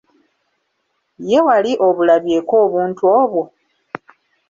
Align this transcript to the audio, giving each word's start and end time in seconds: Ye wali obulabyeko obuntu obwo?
Ye 1.29 1.39
wali 1.45 1.71
obulabyeko 1.87 2.53
obuntu 2.65 3.01
obwo? 3.19 3.43